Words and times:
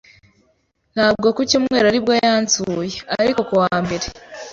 Ntabwo 0.93 1.27
ku 1.35 1.41
cyumweru 1.49 1.85
ari 1.87 1.99
bwo 2.03 2.13
yansuye, 2.23 2.97
ariko 3.21 3.41
ku 3.47 3.53
wa 3.61 3.71
mbere. 3.83 4.05